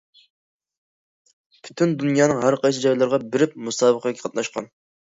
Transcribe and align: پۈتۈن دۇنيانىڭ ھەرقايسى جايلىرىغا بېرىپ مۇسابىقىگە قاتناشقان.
پۈتۈن 1.69 1.95
دۇنيانىڭ 2.01 2.43
ھەرقايسى 2.47 2.85
جايلىرىغا 2.89 3.23
بېرىپ 3.31 3.57
مۇسابىقىگە 3.71 4.27
قاتناشقان. 4.27 4.77